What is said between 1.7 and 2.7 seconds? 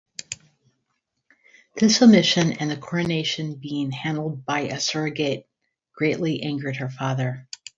This omission